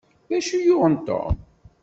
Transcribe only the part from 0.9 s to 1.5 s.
Tom?